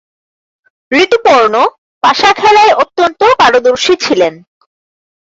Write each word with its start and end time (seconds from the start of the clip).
ঋতুপর্ণ 0.91 1.55
পাশাখেলায় 2.03 2.73
অত্যন্ত 2.83 3.21
পারদর্শী 3.39 3.93
ছিলেন। 4.03 4.33